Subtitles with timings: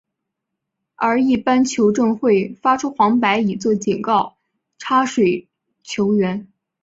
[0.95, 4.35] 而一般球证会发出黄牌以作警告
[4.79, 5.47] 插水
[5.83, 6.47] 球员。